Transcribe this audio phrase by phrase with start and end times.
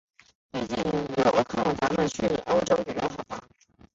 [0.51, 0.91] 刚好最近
[1.23, 3.39] 有空，咱们去欧洲旅游好吗？